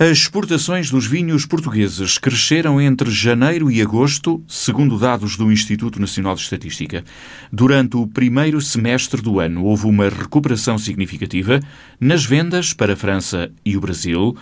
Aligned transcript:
As 0.00 0.18
exportações 0.18 0.92
dos 0.92 1.06
vinhos 1.08 1.44
portugueses 1.44 2.18
cresceram 2.18 2.80
entre 2.80 3.10
janeiro 3.10 3.68
e 3.68 3.82
agosto, 3.82 4.40
segundo 4.46 4.96
dados 4.96 5.36
do 5.36 5.50
Instituto 5.50 6.00
Nacional 6.00 6.36
de 6.36 6.42
Estatística. 6.42 7.04
Durante 7.52 7.96
o 7.96 8.06
primeiro 8.06 8.60
semestre 8.60 9.20
do 9.20 9.40
ano, 9.40 9.64
houve 9.64 9.86
uma 9.86 10.08
recuperação 10.08 10.78
significativa 10.78 11.58
nas 11.98 12.24
vendas 12.24 12.72
para 12.72 12.92
a 12.92 12.96
França 12.96 13.50
e 13.64 13.76
o 13.76 13.80
Brasil. 13.80 14.36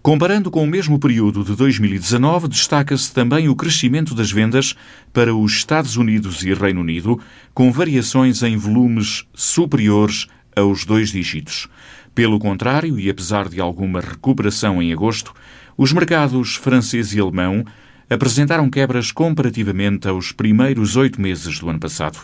Comparando 0.00 0.48
com 0.48 0.62
o 0.62 0.66
mesmo 0.68 0.96
período 0.96 1.42
de 1.42 1.56
2019, 1.56 2.46
destaca-se 2.46 3.12
também 3.12 3.48
o 3.48 3.56
crescimento 3.56 4.14
das 4.14 4.30
vendas 4.30 4.76
para 5.12 5.34
os 5.34 5.50
Estados 5.54 5.96
Unidos 5.96 6.44
e 6.44 6.54
Reino 6.54 6.82
Unido, 6.82 7.18
com 7.52 7.72
variações 7.72 8.44
em 8.44 8.56
volumes 8.56 9.24
superiores 9.34 10.28
aos 10.54 10.84
dois 10.84 11.10
dígitos. 11.10 11.68
Pelo 12.14 12.38
contrário, 12.38 12.98
e 12.98 13.08
apesar 13.08 13.48
de 13.48 13.60
alguma 13.60 14.00
recuperação 14.00 14.82
em 14.82 14.92
agosto, 14.92 15.32
os 15.76 15.92
mercados 15.92 16.56
francês 16.56 17.14
e 17.14 17.20
alemão 17.20 17.64
apresentaram 18.10 18.68
quebras 18.68 19.12
comparativamente 19.12 20.08
aos 20.08 20.32
primeiros 20.32 20.96
oito 20.96 21.20
meses 21.20 21.60
do 21.60 21.70
ano 21.70 21.78
passado. 21.78 22.18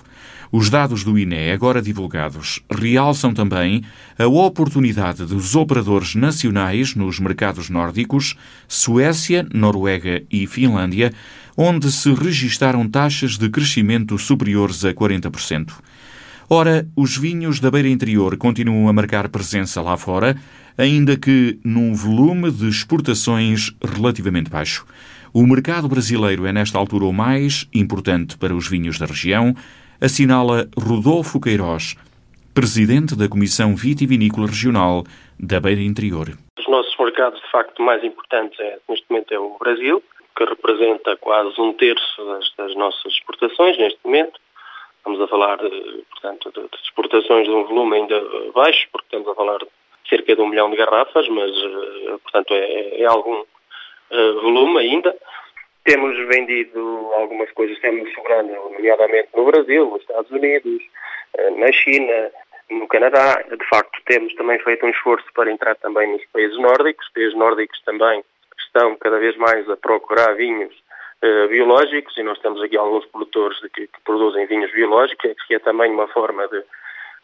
Os 0.51 0.69
dados 0.69 1.05
do 1.05 1.19
INE, 1.19 1.51
agora 1.51 1.81
divulgados, 1.83 2.61
realçam 2.71 3.33
também 3.33 3.83
a 4.19 4.27
oportunidade 4.27 5.25
dos 5.25 5.55
operadores 5.55 6.15
nacionais 6.15 6.95
nos 6.95 7.19
mercados 7.19 7.69
nórdicos, 7.71 8.37
Suécia, 8.69 9.47
Noruega 9.53 10.23
e 10.31 10.47
Finlândia, 10.47 11.13
onde 11.57 11.91
se 11.91 12.13
registaram 12.13 12.89
taxas 12.89 13.39
de 13.39 13.49
crescimento 13.49 14.19
superiores 14.19 14.85
a 14.85 14.93
40%. 14.93 15.73
Ora, 16.49 16.87
os 16.97 17.17
vinhos 17.17 17.59
da 17.59 17.73
beira 17.73 17.89
interior 17.89 18.37
continuam 18.37 18.89
a 18.89 18.93
marcar 18.93 19.29
presença 19.29 19.83
lá 19.83 19.97
fora, 19.97 20.37
ainda 20.79 21.19
que 21.19 21.59
num 21.65 21.93
volume 21.93 22.53
de 22.53 22.69
exportações 22.69 23.75
relativamente 23.83 24.49
baixo. 24.49 24.87
O 25.35 25.45
mercado 25.45 25.89
brasileiro 25.89 26.47
é 26.47 26.53
nesta 26.53 26.79
altura 26.79 27.05
o 27.05 27.13
mais 27.13 27.69
importante 27.75 28.39
para 28.39 28.55
os 28.55 28.69
vinhos 28.69 28.97
da 28.97 29.07
região, 29.07 29.55
assinala 30.01 30.69
Rodolfo 30.79 31.41
Queiroz, 31.41 31.97
presidente 32.55 33.17
da 33.17 33.29
Comissão 33.29 33.75
Vitivinícola 33.75 34.47
Regional 34.47 35.03
da 35.41 35.59
Beira 35.59 35.83
Interior. 35.83 36.29
Os 36.57 36.69
nossos 36.69 36.97
mercados, 36.97 37.41
de 37.41 37.51
facto, 37.51 37.83
mais 37.83 38.05
importantes 38.05 38.59
é, 38.61 38.79
neste 38.89 39.05
momento 39.11 39.35
é 39.35 39.39
o 39.41 39.59
Brasil, 39.59 40.01
que 40.37 40.45
representa 40.45 41.17
quase 41.17 41.61
um 41.61 41.73
terço 41.73 42.25
das, 42.25 42.53
das 42.57 42.77
nossas 42.77 43.13
exportações 43.15 43.77
neste 43.79 43.99
momento. 44.05 44.39
Estamos 45.07 45.21
a 45.21 45.29
falar, 45.29 45.57
de, 45.59 46.05
portanto, 46.11 46.51
de, 46.51 46.63
de, 46.63 46.77
exportações 46.83 47.47
de 47.47 47.55
um 47.55 47.63
volume 47.63 47.95
ainda 47.95 48.21
baixo, 48.53 48.89
porque 48.91 49.07
estamos 49.07 49.29
a 49.29 49.37
falar 49.37 49.59
de 49.59 49.69
cerca 50.09 50.35
de 50.35 50.43
um 50.43 50.49
milhão 50.49 50.69
de 50.69 50.77
garrafas, 50.77 51.29
mas, 51.29 51.49
eh, 51.53 52.19
portanto, 52.25 52.53
é, 52.53 53.03
é 53.03 53.05
algum 53.05 53.45
volume 54.43 54.79
ainda. 54.81 55.17
Temos 55.85 56.17
vendido 56.27 57.13
algumas 57.19 57.49
coisas, 57.53 57.79
temos 57.79 58.13
sobrando, 58.15 58.53
nomeadamente 58.53 59.29
no 59.37 59.45
Brasil, 59.45 59.89
nos 59.89 60.01
Estados 60.01 60.31
Unidos, 60.33 60.83
na 61.57 61.71
China, 61.71 62.33
no 62.69 62.89
Canadá. 62.89 63.45
De 63.49 63.65
facto, 63.69 64.03
temos 64.07 64.35
também 64.35 64.59
feito 64.59 64.85
um 64.85 64.91
esforço 64.91 65.27
para 65.35 65.53
entrar 65.53 65.77
também 65.77 66.11
nos 66.11 66.25
países 66.33 66.59
nórdicos. 66.59 67.07
Os 67.07 67.13
países 67.13 67.37
nórdicos 67.37 67.81
também 67.85 68.25
estão 68.59 68.97
cada 68.97 69.21
vez 69.21 69.37
mais 69.37 69.71
a 69.71 69.77
procurar 69.77 70.35
vinhos 70.35 70.75
uh, 71.23 71.49
biológicos 71.49 72.17
e 72.17 72.23
nós 72.23 72.39
temos 72.41 72.63
aqui 72.63 72.77
alguns 72.77 73.07
produtores 73.07 73.59
que, 73.75 73.87
que, 73.87 74.01
produzem 74.05 74.47
vinhos 74.47 74.71
biológicos, 74.73 75.35
que 75.47 75.55
é 75.55 75.59
também 75.59 75.91
uma 75.91 76.09
forma 76.09 76.47
de, 76.49 76.63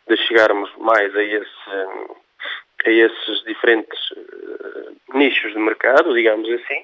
de 0.08 0.16
chegarmos 0.26 0.70
mais 0.78 1.14
a, 1.14 1.22
esse, 1.22 1.70
a 2.86 2.90
esses 2.90 3.44
diferentes 3.44 4.10
uh, 4.12 5.16
nichos 5.18 5.52
de 5.52 5.58
mercado, 5.58 6.14
digamos 6.14 6.48
assim, 6.50 6.82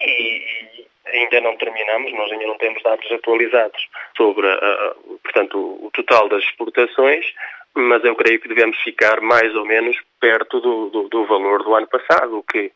e, 0.00 0.86
ainda 1.06 1.40
não 1.40 1.56
terminamos, 1.56 2.12
nós 2.12 2.32
ainda 2.32 2.46
não 2.46 2.58
temos 2.58 2.82
dados 2.82 3.10
atualizados 3.12 3.88
sobre, 4.16 4.46
uh, 4.46 5.18
portanto, 5.22 5.58
o, 5.58 5.86
o 5.86 5.90
total 5.90 6.28
das 6.28 6.42
exportações, 6.42 7.26
mas 7.74 8.04
eu 8.04 8.14
creio 8.14 8.40
que 8.40 8.48
devemos 8.48 8.78
ficar 8.82 9.20
mais 9.20 9.54
ou 9.54 9.66
menos 9.66 9.96
perto 10.20 10.60
do, 10.60 10.90
do, 10.90 11.08
do 11.08 11.26
valor 11.26 11.62
do 11.62 11.74
ano 11.74 11.88
passado, 11.88 12.44
que, 12.50 12.70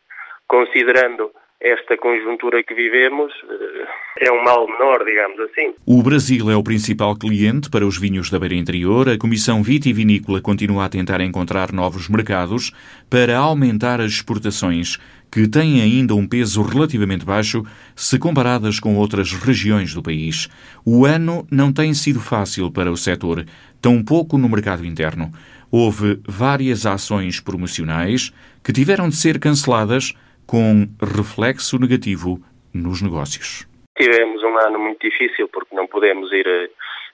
considerando 0.46 1.32
esta 1.60 1.96
conjuntura 1.96 2.62
que 2.62 2.72
vivemos 2.72 3.32
eh, 3.50 4.26
é 4.26 4.32
um 4.32 4.44
mal 4.44 4.66
menor, 4.68 5.04
digamos 5.04 5.38
assim. 5.40 5.74
O 5.84 6.02
Brasil 6.02 6.50
é 6.50 6.56
o 6.56 6.62
principal 6.62 7.16
cliente 7.16 7.68
para 7.68 7.84
os 7.84 7.98
vinhos 7.98 8.30
da 8.30 8.38
beira 8.38 8.54
interior. 8.54 9.08
A 9.08 9.18
Comissão 9.18 9.62
Vitivinícola 9.62 10.40
continua 10.40 10.84
a 10.84 10.88
tentar 10.88 11.20
encontrar 11.20 11.72
novos 11.72 12.08
mercados 12.08 12.72
para 13.10 13.36
aumentar 13.36 14.00
as 14.00 14.12
exportações, 14.12 14.98
que 15.30 15.48
têm 15.48 15.82
ainda 15.82 16.14
um 16.14 16.26
peso 16.26 16.62
relativamente 16.62 17.24
baixo 17.24 17.64
se 17.94 18.18
comparadas 18.18 18.78
com 18.78 18.96
outras 18.96 19.32
regiões 19.32 19.92
do 19.92 20.02
país. 20.02 20.48
O 20.84 21.04
ano 21.04 21.46
não 21.50 21.72
tem 21.72 21.92
sido 21.92 22.20
fácil 22.20 22.70
para 22.70 22.90
o 22.90 22.96
setor, 22.96 23.44
tampouco 23.82 24.38
no 24.38 24.48
mercado 24.48 24.86
interno. 24.86 25.32
Houve 25.70 26.20
várias 26.26 26.86
ações 26.86 27.40
promocionais 27.40 28.32
que 28.62 28.72
tiveram 28.72 29.08
de 29.08 29.16
ser 29.16 29.38
canceladas 29.38 30.14
com 30.48 30.88
reflexo 30.98 31.78
negativo 31.78 32.40
nos 32.74 33.02
negócios. 33.02 33.68
Tivemos 33.98 34.42
um 34.42 34.56
ano 34.58 34.78
muito 34.78 35.06
difícil 35.06 35.46
porque 35.48 35.76
não 35.76 35.86
pudemos 35.86 36.32
ir. 36.32 36.48
A... 36.48 36.68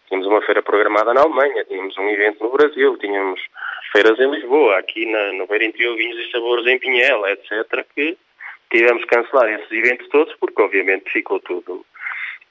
Tínhamos 0.09 0.29
uma 0.29 0.43
feira 0.43 0.63
programada 0.63 1.13
na 1.13 1.23
Alemanha, 1.23 1.65
tínhamos 1.65 1.97
um 1.99 2.09
evento 2.11 2.45
no 2.45 2.53
Brasil, 2.53 2.97
tínhamos 2.99 3.41
feiras 3.91 4.19
em 4.21 4.31
Lisboa, 4.31 4.79
aqui 4.79 5.11
na, 5.11 5.33
no 5.33 5.47
Beira 5.47 5.65
Interior 5.65 5.97
Vinhos 5.97 6.19
e 6.19 6.31
Sabores 6.31 6.67
em 6.67 6.79
Pinhela, 6.79 7.33
etc., 7.33 7.85
que 7.95 8.17
tivemos 8.71 9.03
que 9.05 9.09
cancelar 9.09 9.49
esses 9.49 9.73
eventos 9.73 10.07
todos 10.09 10.33
porque, 10.39 10.61
obviamente, 10.61 11.11
ficou 11.11 11.41
tudo 11.41 11.85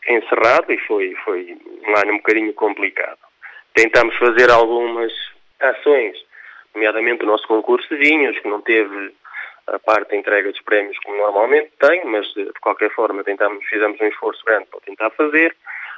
encerrado 0.09 0.73
e 0.73 0.77
foi, 0.79 1.15
foi 1.23 1.55
um 1.87 1.95
ano 1.95 2.13
um 2.13 2.17
bocadinho 2.17 2.53
complicado. 2.53 3.19
Tentamos 3.73 4.15
fazer 4.17 4.49
algumas 4.49 5.13
ações, 5.59 6.17
nomeadamente 6.73 7.23
o 7.23 7.27
nosso 7.27 7.47
concurso 7.47 7.87
de 7.89 7.97
vinhos, 7.97 8.37
que 8.39 8.49
não 8.49 8.61
teve 8.61 9.13
a 9.67 9.79
parte 9.79 10.09
da 10.09 10.17
entrega 10.17 10.51
dos 10.51 10.61
prémios 10.61 10.97
como 10.99 11.17
normalmente 11.17 11.71
tem, 11.79 12.03
mas 12.05 12.25
de, 12.33 12.51
qualquer 12.61 12.91
forma 12.91 13.23
tentamos, 13.23 13.63
fizemos 13.65 13.99
um 13.99 14.07
esforço 14.07 14.43
grande 14.45 14.65
para 14.65 14.81
tentar 14.81 15.09
fazer. 15.11 15.55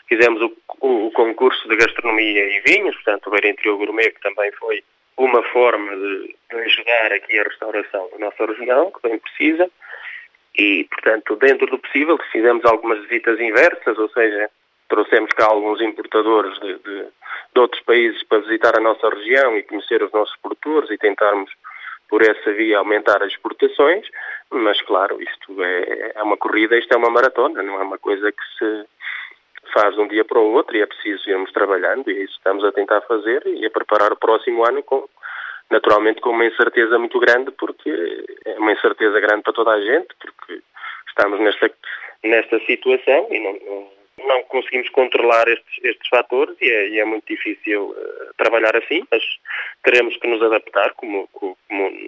Fizemos 0.08 0.42
o, 0.42 0.56
o, 0.82 1.08
o 1.08 1.12
concurso 1.12 1.68
de 1.68 1.76
gastronomia 1.76 2.46
e 2.46 2.60
vinhos, 2.62 2.96
portanto 2.96 3.28
o 3.28 3.32
Beira 3.32 3.50
Interior 3.50 3.78
Gourmet, 3.78 4.12
que 4.12 4.22
também 4.22 4.52
foi 4.54 4.84
uma 5.18 5.42
forma 5.44 5.96
de, 5.96 6.36
de 6.52 6.56
ajudar 6.58 7.12
aqui 7.14 7.40
a 7.40 7.44
restauração 7.44 8.10
da 8.12 8.20
nossa 8.20 8.46
região, 8.46 8.92
que 8.92 9.08
bem 9.08 9.18
precisa. 9.18 9.70
E, 10.58 10.86
portanto, 10.86 11.36
dentro 11.36 11.68
do 11.68 11.80
possível, 11.80 12.18
fizemos 12.32 12.64
algumas 12.66 13.02
visitas 13.02 13.40
inversas, 13.40 13.98
ou 13.98 14.10
seja, 14.10 14.50
trouxemos 14.88 15.32
cá 15.32 15.46
alguns 15.46 15.82
importadores 15.82 16.58
de, 16.60 16.76
de, 16.76 17.04
de 17.54 17.60
outros 17.60 17.82
países 17.84 18.24
para 18.24 18.40
visitar 18.40 18.78
a 18.78 18.82
nossa 18.82 19.10
região 19.10 19.58
e 19.58 19.64
conhecer 19.64 20.02
os 20.04 20.12
nossos 20.12 20.36
produtores 20.38 20.90
e 20.92 20.98
tentarmos 20.98 21.52
por 22.10 22.22
essa 22.22 22.54
via 22.54 22.78
aumentar 22.78 23.22
as 23.24 23.32
exportações, 23.32 24.08
mas 24.52 24.80
claro, 24.82 25.22
isto 25.22 25.64
é, 25.64 26.12
é 26.16 26.24
uma 26.24 26.38
corrida, 26.38 26.78
isto 26.78 26.94
é 26.94 26.98
uma 26.98 27.10
maratona, 27.10 27.64
não 27.64 27.80
é 27.80 27.84
uma 27.84 27.98
coisa 27.98 28.32
que 28.32 28.44
se 28.58 28.86
faz 29.74 29.96
de 29.96 30.02
um 30.02 30.08
dia 30.08 30.24
para 30.24 30.40
o 30.40 30.54
outro 30.54 30.76
e 30.76 30.82
é 30.82 30.86
preciso 30.86 31.30
irmos 31.30 31.52
trabalhando 31.52 32.10
e 32.10 32.18
é 32.18 32.24
isso 32.24 32.34
estamos 32.34 32.64
a 32.64 32.72
tentar 32.72 33.02
fazer 33.02 33.42
e 33.46 33.66
a 33.66 33.72
preparar 33.72 34.14
o 34.14 34.18
próximo 34.18 34.64
ano 34.66 34.84
com, 34.84 35.08
naturalmente 35.70 36.22
com 36.22 36.30
uma 36.30 36.46
incerteza 36.46 36.98
muito 37.00 37.20
grande 37.20 37.52
porque 37.52 37.90
é 38.46 38.60
uma 38.60 38.72
incerteza 38.72 39.20
grande 39.20 39.42
para 39.42 39.54
toda 39.54 39.72
a 39.72 39.82
gente 39.82 40.08
porque 40.20 40.62
estamos 41.08 41.40
nesta, 41.40 41.72
nesta 42.24 42.60
situação 42.60 43.28
e 43.32 43.40
não, 43.40 43.54
não 43.54 43.96
não 44.18 44.44
conseguimos 44.44 44.90
controlar 44.90 45.48
estes, 45.48 45.84
estes 45.84 46.08
fatores 46.10 46.56
e 46.62 46.70
é, 46.70 46.90
e 46.90 47.00
é 47.00 47.06
muito 47.06 47.26
difícil 47.28 47.90
uh, 47.90 47.96
trabalhar 48.38 48.76
assim, 48.76 49.04
mas 49.12 49.24
teremos 49.84 50.16
que 50.18 50.28
nos 50.28 50.42
adaptar 50.42 50.94
como, 50.96 51.28
como, 51.34 51.56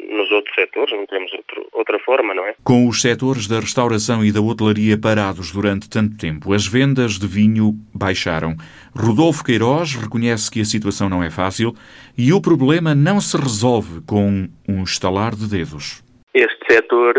nos 0.10 0.32
outros 0.32 0.54
setores, 0.56 0.94
não 0.94 1.06
temos 1.06 1.32
outro, 1.34 1.68
outra 1.74 2.00
forma, 2.00 2.34
não 2.34 2.46
é? 2.46 2.56
Com 2.64 2.88
os 2.88 3.02
setores 3.02 3.48
da 3.48 3.60
restauração 3.60 4.24
e 4.24 4.32
da 4.32 4.42
hotelaria 4.42 4.98
parados 5.00 5.52
durante 5.52 5.90
tanto 5.90 6.18
tempo, 6.18 6.54
as 6.54 6.68
vendas 6.68 7.14
de 7.14 7.28
vinho 7.28 7.74
baixaram. 7.94 8.56
Rodolfo 8.96 9.44
Queiroz 9.44 9.96
reconhece 9.96 10.52
que 10.52 10.62
a 10.62 10.66
situação 10.66 11.10
não 11.10 11.24
é 11.24 11.30
fácil 11.30 11.74
e 12.18 12.34
o 12.34 12.42
problema 12.42 12.94
não 12.96 13.20
se 13.22 13.38
resolve 13.38 14.02
com 14.08 14.48
um 14.68 14.84
estalar 14.84 15.36
de 15.36 15.50
dedos. 15.50 16.04
Este 16.34 16.74
setor 16.74 17.16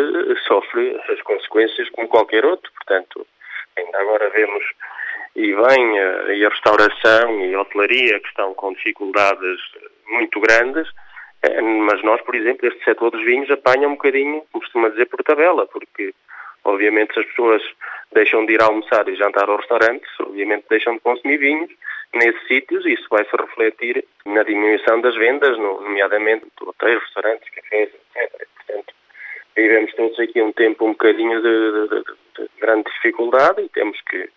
sofre 0.46 0.96
as 1.08 1.20
consequências 1.22 1.88
como 1.90 2.08
qualquer 2.08 2.44
outro, 2.44 2.70
portanto, 2.72 3.26
Ainda 3.78 3.98
agora 4.00 4.28
vemos 4.30 4.64
e 5.38 5.54
bem 5.54 5.98
a, 5.98 6.34
e 6.34 6.44
a 6.44 6.48
restauração 6.48 7.40
e 7.44 7.54
a 7.54 7.60
hotelaria 7.60 8.18
que 8.20 8.28
estão 8.28 8.52
com 8.54 8.72
dificuldades 8.72 9.60
muito 10.08 10.40
grandes, 10.40 10.88
eh, 11.42 11.60
mas 11.62 12.02
nós, 12.02 12.20
por 12.22 12.34
exemplo, 12.34 12.66
este 12.66 12.84
setor 12.84 13.10
dos 13.10 13.24
vinhos 13.24 13.50
apanha 13.50 13.86
um 13.86 13.92
bocadinho, 13.92 14.42
como 14.50 14.64
costuma 14.64 14.88
dizer, 14.88 15.06
por 15.06 15.22
tabela, 15.22 15.66
porque 15.66 16.12
obviamente 16.64 17.14
se 17.14 17.20
as 17.20 17.26
pessoas 17.26 17.62
deixam 18.12 18.44
de 18.46 18.54
ir 18.54 18.62
almoçar 18.62 19.08
e 19.08 19.14
jantar 19.14 19.48
ao 19.48 19.58
restaurante, 19.58 20.04
obviamente 20.20 20.66
deixam 20.68 20.94
de 20.94 21.00
consumir 21.00 21.38
vinhos 21.38 21.70
nesses 22.14 22.46
sítios 22.48 22.84
e 22.84 22.94
isso 22.94 23.06
vai 23.08 23.24
se 23.24 23.36
refletir 23.36 24.04
na 24.26 24.42
diminuição 24.42 25.00
das 25.00 25.14
vendas, 25.14 25.56
nomeadamente 25.56 26.46
hotéis, 26.60 27.00
restaurantes, 27.00 27.48
cafés, 27.50 27.90
etc. 28.16 28.48
Portanto, 28.56 28.94
vivemos 29.56 29.94
todos 29.94 30.18
aqui 30.18 30.42
um 30.42 30.52
tempo 30.52 30.84
um 30.84 30.92
bocadinho 30.92 31.40
de, 31.40 31.88
de, 31.88 32.04
de, 32.38 32.50
grande 32.60 32.90
dificuldade 32.90 33.62
e 33.62 33.68
temos 33.68 34.00
que, 34.02 34.28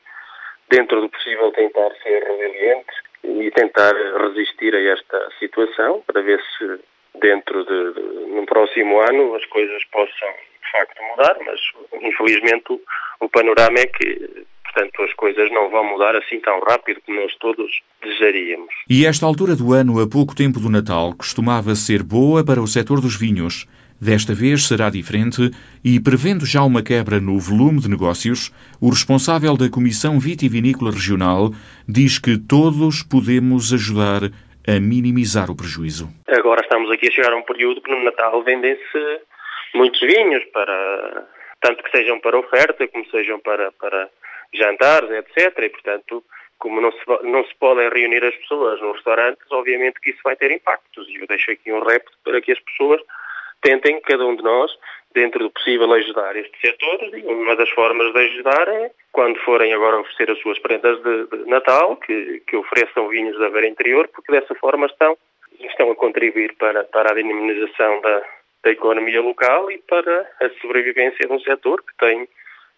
dentro 0.72 1.02
do 1.02 1.10
possível, 1.10 1.52
tentar 1.52 1.92
ser 2.02 2.24
resilientes 2.24 2.96
e 3.24 3.52
tentar 3.52 3.94
resistir 3.94 4.74
a 4.74 4.82
esta 4.94 5.30
situação 5.38 6.02
para 6.08 6.22
ver 6.22 6.42
se 6.58 6.80
dentro 7.20 7.64
de, 7.66 7.94
de 7.94 8.32
no 8.34 8.46
próximo 8.46 9.00
ano 9.02 9.36
as 9.36 9.46
coisas 9.46 9.84
possam 9.92 10.30
de 10.64 10.72
facto 10.72 11.04
mudar, 11.04 11.38
mas 11.46 11.60
infelizmente 12.02 12.72
o, 12.72 12.82
o 13.20 13.30
panorama 13.30 13.80
é 13.80 13.86
que 13.86 14.46
Portanto, 14.74 15.02
as 15.02 15.14
coisas 15.16 15.52
não 15.52 15.70
vão 15.70 15.84
mudar 15.84 16.16
assim 16.16 16.40
tão 16.40 16.58
rápido 16.62 17.02
como 17.06 17.20
nós 17.20 17.36
todos 17.42 17.70
desejaríamos. 18.02 18.74
E 18.90 19.06
esta 19.06 19.26
altura 19.26 19.54
do 19.54 19.74
ano, 19.74 20.00
a 20.00 20.08
pouco 20.08 20.34
tempo 20.34 20.62
do 20.62 20.70
Natal, 20.70 21.14
costumava 21.14 21.76
ser 21.76 22.02
boa 22.02 22.42
para 22.46 22.62
o 22.62 22.68
setor 22.68 23.02
dos 23.02 23.20
vinhos. 23.20 23.68
Desta 24.02 24.34
vez 24.34 24.66
será 24.68 24.90
diferente 24.90 25.52
e, 25.86 26.00
prevendo 26.02 26.44
já 26.44 26.64
uma 26.64 26.82
quebra 26.82 27.22
no 27.22 27.38
volume 27.38 27.80
de 27.80 27.88
negócios, 27.88 28.50
o 28.82 28.90
responsável 28.90 29.56
da 29.56 29.70
Comissão 29.70 30.20
Vitivinícola 30.20 30.90
Regional 30.90 31.52
diz 31.88 32.18
que 32.18 32.36
todos 32.36 33.04
podemos 33.04 33.72
ajudar 33.72 34.34
a 34.66 34.80
minimizar 34.82 35.52
o 35.52 35.56
prejuízo. 35.56 36.10
Agora 36.28 36.62
estamos 36.62 36.90
aqui 36.90 37.10
a 37.10 37.12
chegar 37.12 37.32
a 37.32 37.36
um 37.36 37.44
período 37.44 37.80
que 37.80 37.92
no 37.92 38.04
Natal 38.04 38.42
vendem-se 38.42 39.22
muitos 39.76 40.02
vinhos, 40.02 40.44
para 40.46 41.28
tanto 41.62 41.84
que 41.84 41.92
sejam 41.92 42.20
para 42.20 42.40
oferta 42.40 42.88
como 42.88 43.06
sejam 43.12 43.40
para, 43.40 43.72
para 43.74 44.10
jantares, 44.52 45.12
etc. 45.12 45.60
E, 45.60 45.70
portanto, 45.70 46.24
como 46.58 46.82
não 46.82 46.92
se, 46.92 47.00
não 47.22 47.46
se 47.46 47.54
podem 47.60 47.88
reunir 47.88 48.24
as 48.24 48.36
pessoas 48.38 48.82
nos 48.82 48.96
restaurantes, 48.96 49.46
obviamente 49.52 50.02
que 50.02 50.10
isso 50.10 50.22
vai 50.24 50.36
ter 50.36 50.50
impactos. 50.50 51.08
E 51.08 51.22
eu 51.22 51.28
deixo 51.28 51.52
aqui 51.52 51.72
um 51.72 51.84
repto 51.84 52.18
para 52.24 52.42
que 52.42 52.52
as 52.52 52.60
pessoas 52.62 53.00
tentem, 53.62 54.00
cada 54.02 54.26
um 54.26 54.36
de 54.36 54.44
nós, 54.44 54.72
dentro 55.14 55.40
do 55.40 55.52
possível, 55.52 55.92
ajudar 55.94 56.36
este 56.36 56.60
setor. 56.60 57.00
E 57.14 57.26
uma 57.26 57.56
das 57.56 57.70
formas 57.70 58.14
de 58.14 58.20
ajudar 58.20 58.68
é, 58.68 58.92
quando 59.12 59.40
forem 59.40 59.74
agora 59.74 60.00
oferecer 60.00 60.32
as 60.32 60.40
suas 60.40 60.60
prendas 60.60 61.02
de, 61.02 61.28
de 61.28 61.50
Natal, 61.50 61.98
que, 61.98 62.42
que 62.48 62.56
ofereçam 62.56 63.08
vinhos 63.10 63.38
da 63.40 63.50
Beira 63.50 63.68
Interior, 63.68 64.08
porque 64.10 64.32
dessa 64.32 64.56
forma 64.56 64.86
estão, 64.88 65.18
estão 65.60 65.92
a 65.92 65.96
contribuir 65.96 66.56
para, 66.58 66.84
para 66.86 67.12
a 67.12 67.16
dinamização 67.16 68.02
da, 68.02 68.24
da 68.64 68.72
economia 68.72 69.22
local 69.22 69.72
e 69.72 69.78
para 69.80 70.30
a 70.42 70.50
sobrevivência 70.62 71.28
de 71.28 71.34
um 71.34 71.40
setor 71.40 71.84
que 71.84 71.96
tem 71.98 72.28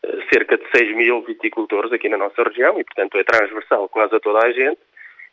eh, 0.03 0.18
cerca 0.31 0.57
de 0.57 0.65
6 0.75 0.95
mil 0.95 1.21
viticultores 1.21 1.91
aqui 1.91 2.09
na 2.09 2.18
nossa 2.18 2.44
região 2.44 2.80
e, 2.80 2.83
portanto, 2.83 3.18
é 3.18 3.24
transversal 3.24 3.89
quase 3.89 4.15
a 4.15 4.19
toda 4.19 4.45
a 4.45 4.51
gente 4.51 4.80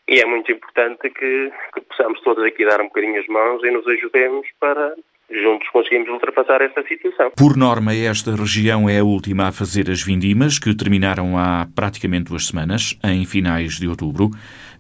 e 0.09 0.21
é 0.21 0.27
muito 0.27 0.51
importante 0.51 1.09
que, 1.11 1.53
que 1.73 1.81
possamos 1.83 2.21
todos 2.23 2.45
aqui 2.45 2.65
dar 2.65 2.81
um 2.81 2.87
bocadinho 2.87 3.21
as 3.21 3.27
mãos 3.29 3.63
e 3.63 3.71
nos 3.71 3.87
ajudemos 3.87 4.47
para 4.59 4.97
juntos 5.31 5.69
conseguimos 5.69 6.09
ultrapassar 6.09 6.61
esta 6.63 6.83
situação. 6.83 7.31
Por 7.37 7.57
norma, 7.57 7.95
esta 7.95 8.33
região 8.33 8.89
é 8.89 8.99
a 8.99 9.05
última 9.05 9.49
a 9.49 9.53
fazer 9.53 9.91
as 9.91 10.03
vindimas, 10.03 10.59
que 10.59 10.77
terminaram 10.77 11.39
há 11.39 11.67
praticamente 11.75 12.31
duas 12.31 12.47
semanas, 12.49 12.99
em 13.05 13.25
finais 13.25 13.79
de 13.79 13.87
outubro. 13.89 14.31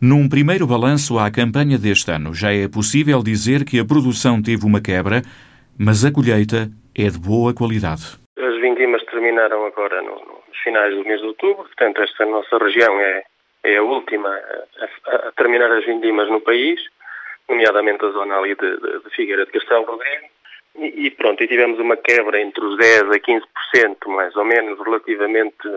Num 0.01 0.29
primeiro 0.29 0.67
balanço 0.67 1.19
à 1.19 1.31
campanha 1.31 1.79
deste 1.79 2.11
ano, 2.11 2.35
já 2.35 2.53
é 2.53 2.67
possível 2.69 3.23
dizer 3.23 3.65
que 3.65 3.79
a 3.79 3.85
produção 3.85 4.43
teve 4.43 4.65
uma 4.65 4.81
quebra, 4.81 5.23
mas 5.79 6.05
a 6.05 6.13
colheita 6.13 6.69
é 6.97 7.09
de 7.09 7.19
boa 7.19 7.55
qualidade. 7.55 8.19
As 8.39 8.61
vindimas 8.61 9.03
terminaram 9.05 9.67
agora 9.67 10.03
no, 10.03 10.15
nos 10.49 10.59
finais 10.65 10.95
do 10.95 11.05
mês 11.05 11.21
de 11.21 11.27
outubro, 11.27 11.65
portanto, 11.65 12.03
esta 12.03 12.25
nossa 12.27 12.59
região 12.59 12.99
é, 13.01 13.23
é 13.65 13.77
a 13.77 13.83
última 13.83 14.29
a, 14.29 15.29
a, 15.29 15.33
terminar 15.37 15.71
as 15.71 15.85
vindimas 15.85 16.29
no 16.29 16.41
país, 16.41 16.81
nomeadamente 17.49 18.05
a 18.05 18.11
zona 18.11 18.37
ali 18.37 18.55
de, 18.55 18.77
de, 18.79 19.05
de 19.05 19.11
Figueira 19.15 19.45
de 19.45 19.53
Castelo 19.53 19.85
Rodrigo. 19.85 20.30
E, 20.77 21.11
pronto, 21.11 21.43
e 21.43 21.49
tivemos 21.49 21.79
uma 21.79 21.97
quebra 21.97 22.41
entre 22.41 22.65
os 22.65 22.79
10% 22.79 23.15
a 23.15 23.19
15%, 23.19 24.09
mais 24.09 24.35
ou 24.37 24.45
menos, 24.45 24.79
relativamente 24.79 25.69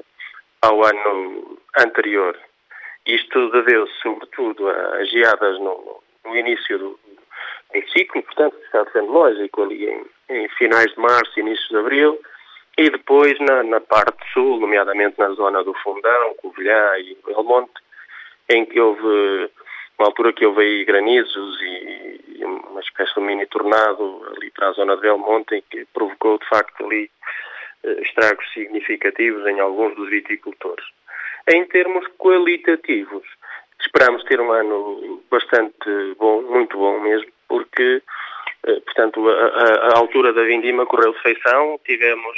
ao 0.62 0.84
ano 0.84 1.58
anterior. 1.78 2.38
Isto 3.06 3.50
deveu-se, 3.50 3.94
sobretudo, 4.02 4.70
a 4.70 5.04
geadas 5.04 5.60
no, 5.60 6.02
no 6.24 6.36
início 6.38 6.78
do, 6.78 7.00
do, 7.74 7.90
ciclo, 7.92 8.24
portanto, 8.24 8.56
está 8.64 8.86
sendo 8.92 9.12
lógico, 9.12 9.64
ali 9.64 9.90
em, 9.90 10.06
em, 10.30 10.48
finais 10.50 10.94
de 10.94 11.00
março, 11.00 11.40
início 11.40 11.68
de 11.70 11.78
abril, 11.78 12.20
e 12.78 12.90
depois 12.90 13.38
na, 13.40 13.64
na 13.64 13.82
parte 13.82 14.24
sul, 14.32 14.60
nomeadamente 14.60 15.20
na 15.20 15.32
zona 15.32 15.64
do 15.64 15.74
Fundão, 15.76 16.36
Covilhã 16.36 16.98
e 17.00 17.18
Belmonte, 17.26 17.74
em 18.50 18.66
que 18.66 18.80
houve 18.80 19.50
uma 20.04 20.10
altura 20.10 20.34
que 20.34 20.46
houve 20.46 20.84
granizos 20.84 21.62
e, 21.62 22.20
e 22.36 22.46
uma 22.46 22.82
espécie 22.82 23.14
de 23.16 23.22
mini 23.22 23.46
tornado 23.46 24.22
ali 24.36 24.52
para 24.52 24.68
a 24.68 24.74
zona 24.74 24.98
de 24.98 25.02
Belmonte 25.02 25.64
que 25.72 25.86
provocou 25.94 26.38
de 26.38 26.46
facto 26.50 26.86
ali 26.86 27.10
eh, 27.86 28.02
estragos 28.02 28.46
significativos 28.54 29.48
em 29.48 29.62
alguns 29.62 29.96
dos 29.96 30.10
viticultores. 30.10 30.86
Em 31.48 31.64
termos 31.66 32.06
qualitativos, 32.18 33.24
esperamos 33.80 34.26
ter 34.26 34.42
um 34.42 34.52
ano 34.52 35.24
bastante 35.32 35.90
bom, 36.20 36.42
muito 36.42 36.78
bom 36.78 37.00
mesmo, 37.00 37.32
porque, 37.48 38.02
eh, 38.68 38.80
portanto, 38.82 39.30
a, 39.30 39.48
a, 39.88 39.98
altura 39.98 40.34
da 40.34 40.44
vindima 40.44 40.86
correu 40.86 41.14
de 41.14 41.22
feição, 41.22 41.80
tivemos 41.86 42.38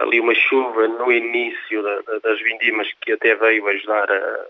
ali 0.00 0.18
uma 0.18 0.34
chuva 0.34 0.88
no 0.88 1.12
início 1.12 1.82
da, 1.84 2.18
das 2.18 2.40
vindimas 2.42 2.88
que 3.00 3.12
até 3.12 3.36
veio 3.36 3.64
ajudar 3.68 4.10
a, 4.10 4.46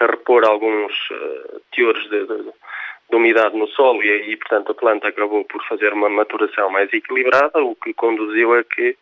a 0.00 0.06
repor 0.06 0.44
alguns 0.44 0.92
uh, 1.10 1.60
teores 1.72 2.02
de, 2.08 2.26
de, 2.26 2.42
de, 2.42 3.16
umidade 3.16 3.56
no 3.56 3.66
solo 3.68 4.02
e, 4.02 4.36
portanto, 4.36 4.72
a 4.72 4.74
planta 4.74 5.08
acabou 5.08 5.44
por 5.44 5.62
fazer 5.66 5.92
uma 5.92 6.08
maturação 6.08 6.70
mais 6.70 6.92
equilibrada, 6.92 7.62
o 7.62 7.74
que 7.74 7.92
conduziu 7.92 8.54
a 8.54 8.64
que 8.64 8.96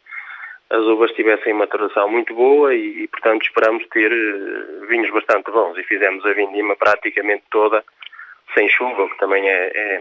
as 0.70 0.80
uvas 0.80 1.12
tivessem 1.12 1.54
maturação 1.54 2.10
muito 2.10 2.34
boa 2.34 2.74
e, 2.74 3.04
e 3.04 3.08
portanto, 3.08 3.42
esperamos 3.42 3.86
ter 3.88 4.12
uh, 4.12 4.86
vinhos 4.86 5.10
bastante 5.10 5.50
bons 5.50 5.78
e 5.78 5.84
fizemos 5.84 6.24
a 6.26 6.32
vindima 6.32 6.76
praticamente 6.76 7.44
toda 7.50 7.84
sem 8.54 8.68
chuva, 8.68 9.04
o 9.04 9.10
que 9.10 9.18
também 9.18 9.48
é, 9.48 9.70
é 9.74 10.00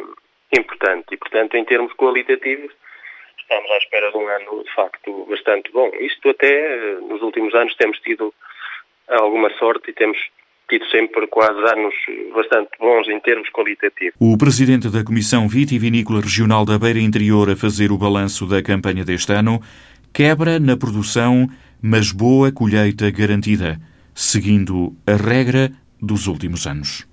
importante. 0.57 1.13
E, 1.13 1.17
portanto, 1.17 1.55
em 1.55 1.65
termos 1.65 1.93
qualitativos, 1.93 2.71
estamos 3.37 3.71
à 3.71 3.77
espera 3.77 4.11
de 4.11 4.17
um 4.17 4.27
ano, 4.27 4.63
de 4.63 4.73
facto, 4.73 5.25
bastante 5.29 5.71
bom. 5.71 5.89
Isto 5.99 6.29
até, 6.29 6.49
eh, 6.49 6.97
nos 7.01 7.21
últimos 7.21 7.53
anos, 7.55 7.75
temos 7.75 7.99
tido 7.99 8.33
alguma 9.07 9.49
sorte 9.57 9.91
e 9.91 9.93
temos 9.93 10.17
tido 10.69 10.85
sempre 10.89 11.27
quase 11.27 11.59
anos 11.59 11.93
bastante 12.33 12.69
bons 12.79 13.07
em 13.07 13.19
termos 13.21 13.49
qualitativos. 13.49 14.13
O 14.19 14.37
presidente 14.37 14.89
da 14.89 15.03
Comissão 15.03 15.47
Vitivinícola 15.47 16.21
Regional 16.21 16.65
da 16.65 16.77
Beira 16.77 16.99
Interior 16.99 17.49
a 17.49 17.55
fazer 17.55 17.91
o 17.91 17.97
balanço 17.97 18.45
da 18.45 18.61
campanha 18.61 19.05
deste 19.05 19.31
ano, 19.31 19.61
quebra 20.13 20.59
na 20.59 20.75
produção, 20.75 21.47
mas 21.81 22.11
boa 22.11 22.51
colheita 22.51 23.09
garantida, 23.09 23.79
seguindo 24.13 24.93
a 25.05 25.15
regra 25.15 25.71
dos 26.01 26.27
últimos 26.27 26.67
anos. 26.67 27.06